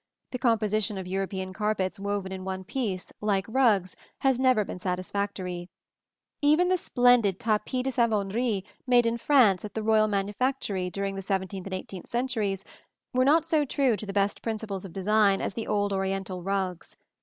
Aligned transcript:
The 0.31 0.39
composition 0.39 0.97
of 0.97 1.05
European 1.05 1.53
carpets 1.53 1.99
woven 1.99 2.31
in 2.31 2.43
one 2.43 2.63
piece, 2.63 3.13
like 3.21 3.45
rugs, 3.47 3.95
has 4.21 4.39
never 4.39 4.65
been 4.65 4.79
satisfactory. 4.79 5.69
Even 6.41 6.69
the 6.69 6.77
splendid 6.77 7.39
tapis 7.39 7.83
de 7.83 7.91
Savonnerie 7.91 8.63
made 8.87 9.05
in 9.05 9.19
France 9.19 9.63
at 9.63 9.75
the 9.75 9.83
royal 9.83 10.07
manufactory 10.07 10.89
during 10.89 11.13
the 11.13 11.21
seventeenth 11.21 11.67
and 11.67 11.75
eighteenth 11.75 12.09
centuries 12.09 12.65
were 13.13 13.23
not 13.25 13.45
so 13.45 13.63
true 13.63 13.95
to 13.95 14.07
the 14.07 14.11
best 14.11 14.41
principles 14.41 14.85
of 14.85 14.91
design 14.91 15.39
as 15.39 15.53
the 15.53 15.67
old 15.67 15.93
Oriental 15.93 16.41
rugs. 16.41 16.97